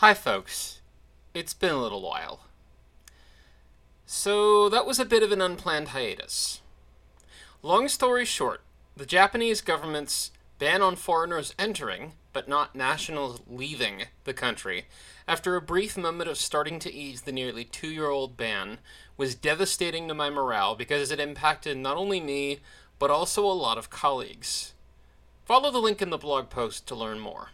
[0.00, 0.80] Hi, folks.
[1.34, 2.42] It's been a little while.
[4.06, 6.60] So, that was a bit of an unplanned hiatus.
[7.64, 8.60] Long story short,
[8.96, 10.30] the Japanese government's
[10.60, 14.84] ban on foreigners entering, but not nationals leaving, the country,
[15.26, 18.78] after a brief moment of starting to ease the nearly two year old ban,
[19.16, 22.60] was devastating to my morale because it impacted not only me,
[23.00, 24.74] but also a lot of colleagues.
[25.44, 27.48] Follow the link in the blog post to learn more.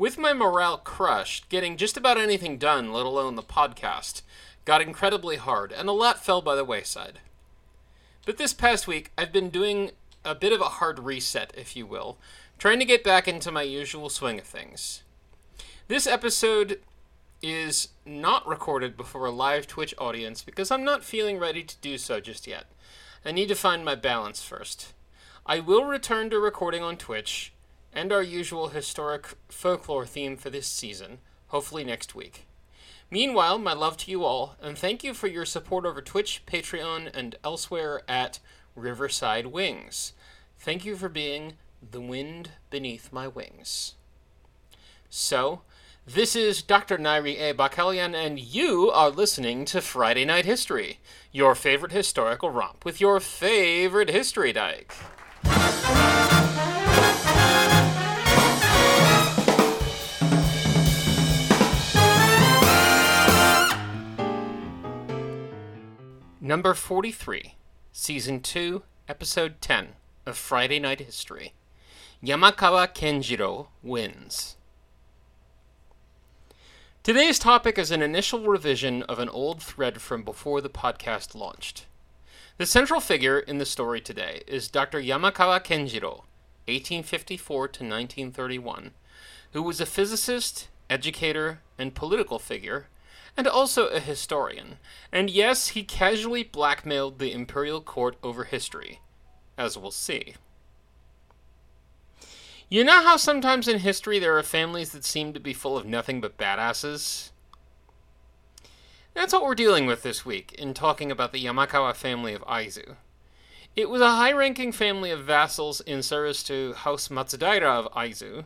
[0.00, 4.22] With my morale crushed, getting just about anything done, let alone the podcast,
[4.64, 7.18] got incredibly hard, and a lot fell by the wayside.
[8.24, 9.90] But this past week, I've been doing
[10.24, 12.16] a bit of a hard reset, if you will,
[12.56, 15.02] trying to get back into my usual swing of things.
[15.88, 16.80] This episode
[17.42, 21.98] is not recorded before a live Twitch audience because I'm not feeling ready to do
[21.98, 22.64] so just yet.
[23.22, 24.94] I need to find my balance first.
[25.44, 27.52] I will return to recording on Twitch
[27.92, 31.18] and our usual historic folklore theme for this season,
[31.48, 32.46] hopefully next week.
[33.10, 37.10] Meanwhile, my love to you all, and thank you for your support over Twitch, Patreon,
[37.12, 38.38] and elsewhere at
[38.76, 40.12] Riverside Wings.
[40.58, 41.54] Thank you for being
[41.90, 43.94] the wind beneath my wings.
[45.08, 45.62] So,
[46.06, 46.98] this is Dr.
[46.98, 47.52] Nyri A.
[47.52, 50.98] Bakkalian, and you are listening to Friday Night History,
[51.32, 54.94] your favorite historical romp with your favorite history dyke.
[66.50, 67.54] Number 43,
[67.92, 69.90] Season 2, Episode 10
[70.26, 71.54] of Friday Night History.
[72.24, 74.56] Yamakawa Kenjiro wins.
[77.04, 81.86] Today's topic is an initial revision of an old thread from before the podcast launched.
[82.58, 85.00] The central figure in the story today is Dr.
[85.00, 86.24] Yamakawa Kenjiro,
[86.66, 88.90] 1854 to 1931,
[89.52, 92.88] who was a physicist, educator, and political figure
[93.40, 94.76] and also a historian.
[95.10, 99.00] And yes, he casually blackmailed the imperial court over history,
[99.56, 100.34] as we'll see.
[102.68, 105.86] You know how sometimes in history there are families that seem to be full of
[105.86, 107.30] nothing but badasses?
[109.14, 112.96] That's what we're dealing with this week in talking about the Yamakawa family of Aizu.
[113.74, 118.44] It was a high ranking family of vassals in service to House Matsudaira of Aizu,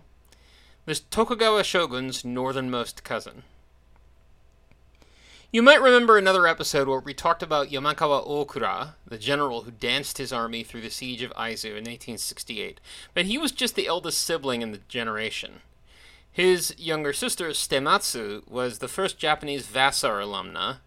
[0.84, 3.42] the Tokugawa shogun's northernmost cousin.
[5.54, 10.18] You might remember another episode where we talked about Yamakawa Okura, the general who danced
[10.18, 12.80] his army through the siege of Aizu in 1868,
[13.14, 15.60] but he was just the eldest sibling in the generation.
[16.32, 20.78] His younger sister, Sutematsu, was the first Japanese Vassar alumna,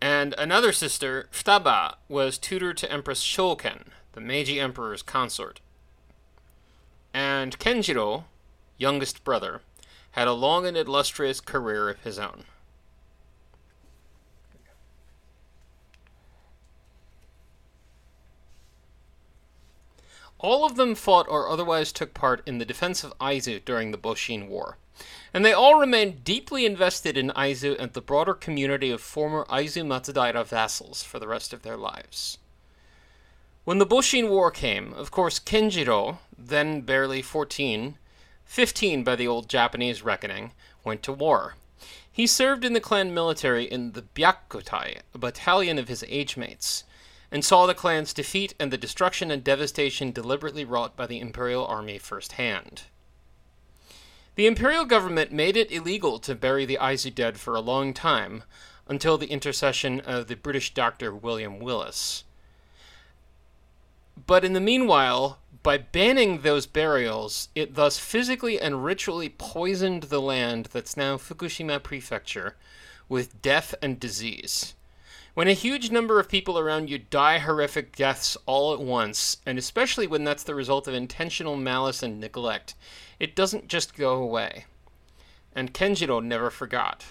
[0.00, 5.60] and another sister, Futaba, was tutor to Empress Shoken, the Meiji Emperor's consort.
[7.12, 8.24] And Kenjiro,
[8.78, 9.60] youngest brother,
[10.12, 12.44] had a long and illustrious career of his own.
[20.42, 23.98] All of them fought or otherwise took part in the defense of Aizu during the
[23.98, 24.76] Boshin War,
[25.32, 29.86] and they all remained deeply invested in Aizu and the broader community of former Aizu
[29.86, 32.38] Matsudaira vassals for the rest of their lives.
[33.64, 37.96] When the Boshin War came, of course, Kenjiro, then barely 14,
[38.44, 40.50] 15 by the old Japanese reckoning,
[40.82, 41.54] went to war.
[42.10, 46.82] He served in the clan military in the Byakkotai, a battalion of his age mates,
[47.32, 51.66] and saw the clan's defeat and the destruction and devastation deliberately wrought by the imperial
[51.66, 52.82] army firsthand.
[54.34, 58.44] The imperial government made it illegal to bury the Aizu dead for a long time,
[58.86, 62.24] until the intercession of the British doctor William Willis.
[64.26, 70.20] But in the meanwhile, by banning those burials, it thus physically and ritually poisoned the
[70.20, 72.56] land that's now Fukushima Prefecture
[73.08, 74.74] with death and disease.
[75.34, 79.58] When a huge number of people around you die horrific deaths all at once, and
[79.58, 82.74] especially when that's the result of intentional malice and neglect,
[83.18, 84.66] it doesn't just go away.
[85.54, 87.06] And Kenjiro never forgot.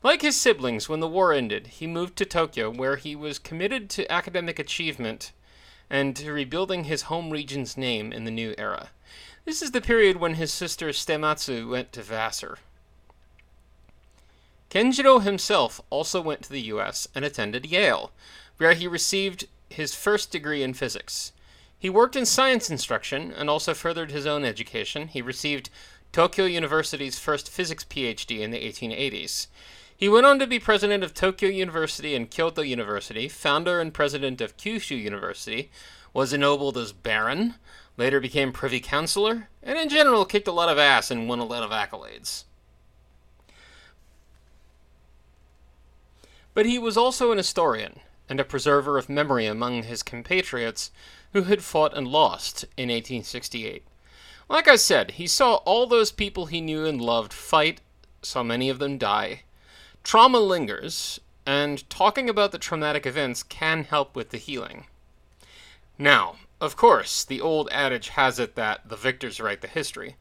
[0.00, 3.90] Like his siblings, when the war ended, he moved to Tokyo, where he was committed
[3.90, 5.32] to academic achievement
[5.90, 8.90] and to rebuilding his home region's name in the new era.
[9.44, 12.58] This is the period when his sister Sutematsu went to Vassar.
[14.70, 18.12] Kenjiro himself also went to the US and attended Yale,
[18.56, 21.32] where he received his first degree in physics.
[21.76, 25.08] He worked in science instruction and also furthered his own education.
[25.08, 25.70] He received
[26.12, 29.48] Tokyo University's first physics PhD in the 1880s.
[29.96, 34.40] He went on to be president of Tokyo University and Kyoto University, founder and president
[34.40, 35.70] of Kyushu University,
[36.12, 37.54] was ennobled as baron,
[37.96, 41.44] later became privy councillor, and in general kicked a lot of ass and won a
[41.44, 42.44] lot of accolades.
[46.60, 50.90] But he was also an historian and a preserver of memory among his compatriots
[51.32, 53.82] who had fought and lost in 1868.
[54.46, 57.80] Like I said, he saw all those people he knew and loved fight,
[58.20, 59.44] saw many of them die.
[60.04, 64.84] Trauma lingers, and talking about the traumatic events can help with the healing.
[65.96, 70.16] Now, of course, the old adage has it that the victors write the history.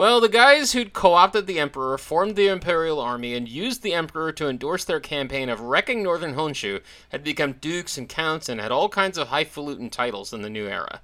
[0.00, 3.92] Well, the guys who'd co opted the Emperor formed the Imperial Army and used the
[3.92, 6.80] Emperor to endorse their campaign of wrecking northern Honshu
[7.10, 10.66] had become dukes and counts and had all kinds of highfalutin titles in the new
[10.66, 11.02] era.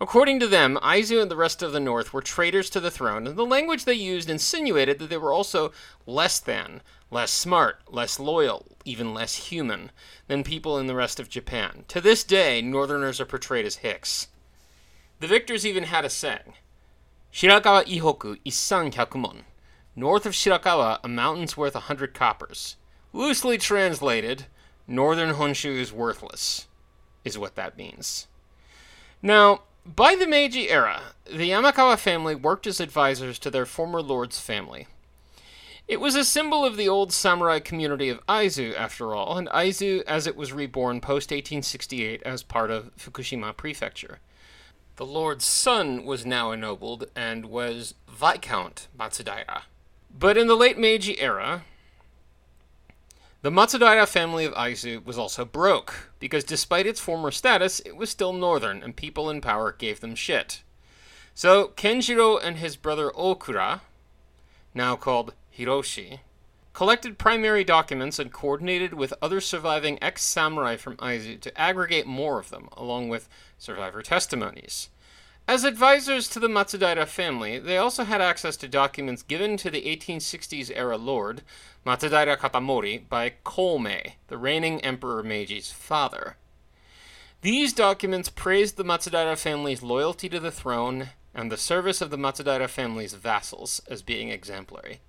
[0.00, 3.26] According to them, Aizu and the rest of the North were traitors to the throne,
[3.26, 5.70] and the language they used insinuated that they were also
[6.06, 6.80] less than,
[7.10, 9.90] less smart, less loyal, even less human
[10.26, 11.84] than people in the rest of Japan.
[11.88, 14.28] To this day, Northerners are portrayed as hicks.
[15.20, 16.54] The victors even had a saying
[17.32, 19.42] Shirakawa Ihoku Isan Hyakumon.
[19.94, 22.76] North of Shirakawa, a mountain's worth a hundred coppers.
[23.12, 24.46] Loosely translated,
[24.86, 26.68] Northern Honshu is worthless,
[27.24, 28.28] is what that means.
[29.20, 34.38] Now, by the Meiji era, the Yamakawa family worked as advisors to their former lord's
[34.38, 34.86] family.
[35.86, 40.02] It was a symbol of the old samurai community of Aizu, after all, and Aizu
[40.02, 44.20] as it was reborn post 1868 as part of Fukushima Prefecture.
[44.98, 49.62] The lord's son was now ennobled and was Viscount Matsudaira.
[50.10, 51.62] But in the late Meiji era,
[53.42, 58.10] the Matsudaira family of Aizu was also broke, because despite its former status, it was
[58.10, 60.64] still northern, and people in power gave them shit.
[61.32, 63.82] So Kenjiro and his brother Okura,
[64.74, 66.18] now called Hiroshi,
[66.78, 72.38] collected primary documents and coordinated with other surviving ex samurai from Aizu to aggregate more
[72.38, 73.28] of them, along with
[73.58, 74.88] survivor testimonies.
[75.48, 79.82] As advisors to the Matsudaira family, they also had access to documents given to the
[79.86, 81.42] 1860s era lord,
[81.84, 86.36] Matsudaira Katamori, by Komei, the reigning Emperor Meiji's father.
[87.40, 92.16] These documents praised the Matsudaira family's loyalty to the throne and the service of the
[92.16, 95.00] Matsudaira family's vassals as being exemplary.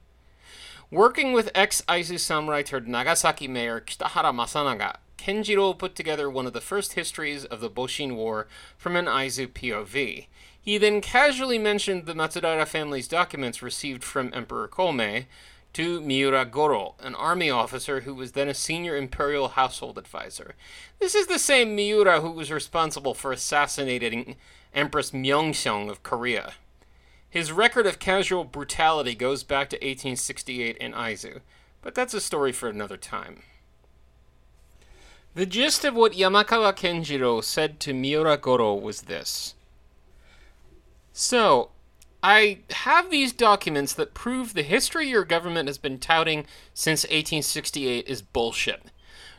[0.92, 6.54] Working with ex Aizu samurai turned Nagasaki mayor Kitahara Masanaga, Kenjiro put together one of
[6.54, 10.26] the first histories of the Boshin War from an Aizu POV.
[10.60, 15.28] He then casually mentioned the Matsudaira family's documents received from Emperor Komei
[15.74, 20.56] to Miura Goro, an army officer who was then a senior imperial household advisor.
[20.98, 24.38] This is the same Miura who was responsible for assassinating
[24.74, 26.54] Empress Myeongseong of Korea.
[27.30, 31.42] His record of casual brutality goes back to 1868 in Aizu,
[31.82, 33.44] but that's a story for another time.
[35.36, 39.54] The gist of what Yamakawa Kenjiro said to Miura Goro was this.
[41.14, 41.70] So,
[42.24, 48.08] I have these documents that prove the history your government has been touting since 1868
[48.08, 48.92] is bullshit.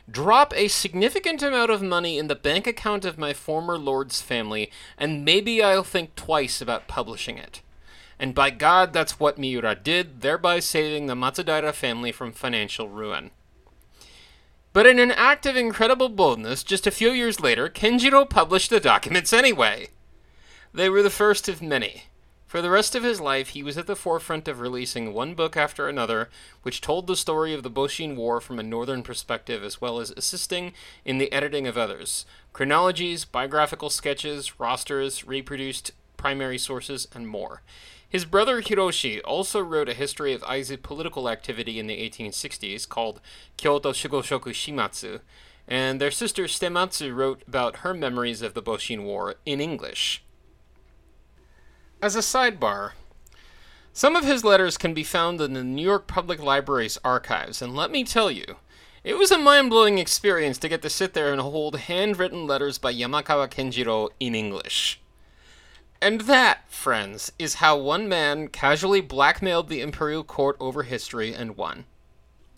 [0.09, 4.71] Drop a significant amount of money in the bank account of my former lord's family,
[4.97, 7.61] and maybe I'll think twice about publishing it.
[8.21, 13.31] And by God, that's what Miura did, thereby saving the Matsudaira family from financial ruin.
[14.73, 18.79] But in an act of incredible boldness, just a few years later, Kenjiro published the
[18.79, 19.87] documents anyway.
[20.71, 22.03] They were the first of many.
[22.45, 25.57] For the rest of his life, he was at the forefront of releasing one book
[25.57, 26.29] after another,
[26.61, 30.11] which told the story of the Boshin War from a northern perspective, as well as
[30.11, 37.63] assisting in the editing of others chronologies, biographical sketches, rosters, reproduced primary sources, and more.
[38.11, 43.21] His brother Hiroshi also wrote a history of Aizu political activity in the 1860s called
[43.55, 45.21] Kyoto Shugoshoku Shimatsu,
[45.65, 50.25] and their sister Sutematsu wrote about her memories of the Boshin War in English.
[52.01, 52.91] As a sidebar,
[53.93, 57.77] some of his letters can be found in the New York Public Library's archives, and
[57.77, 58.57] let me tell you,
[59.05, 62.77] it was a mind blowing experience to get to sit there and hold handwritten letters
[62.77, 64.99] by Yamakawa Kenjiro in English.
[66.01, 71.55] And that, friends, is how one man casually blackmailed the imperial court over history and
[71.55, 71.85] won.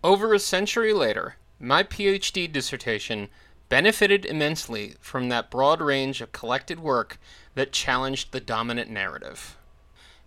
[0.02, 3.28] Over a century later, my PhD dissertation
[3.68, 7.18] benefited immensely from that broad range of collected work
[7.56, 9.58] that challenged the dominant narrative.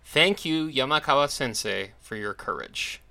[0.03, 3.01] Thank you, Yamakawa sensei, for your courage.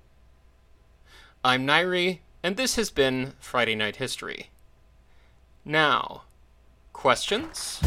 [1.43, 4.51] I'm Nyri, and this has been Friday Night History.
[5.65, 6.23] Now,
[6.93, 7.79] questions?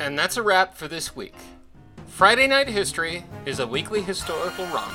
[0.00, 1.34] And that's a wrap for this week.
[2.06, 4.94] Friday Night History is a weekly historical romp.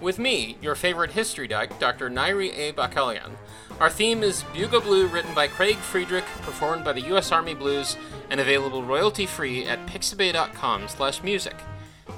[0.00, 2.10] with me, your favorite history doc, Dr.
[2.10, 2.72] Nyri A.
[2.72, 3.30] Bakkalian.
[3.78, 7.30] Our theme is Bugle Blue, written by Craig Friedrich, performed by the U.S.
[7.30, 7.96] Army Blues,
[8.28, 11.54] and available royalty-free at pixabay.com slash music.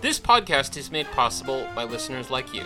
[0.00, 2.64] This podcast is made possible by listeners like you.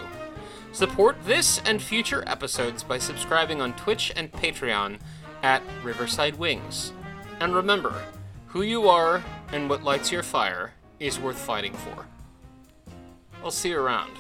[0.71, 5.01] Support this and future episodes by subscribing on Twitch and Patreon
[5.43, 6.93] at Riverside Wings.
[7.41, 7.93] And remember,
[8.47, 12.07] who you are and what lights your fire is worth fighting for.
[13.43, 14.13] I'll see you around.